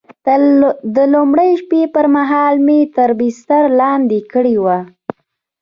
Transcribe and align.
د 0.95 0.97
لومړۍ 1.13 1.51
شپې 1.61 1.81
پر 1.95 2.05
مهال 2.15 2.55
مې 2.65 2.79
تر 2.95 3.09
بستر 3.19 3.63
لاندې 3.79 4.19
کړې 4.31 4.55
وه. 4.63 4.79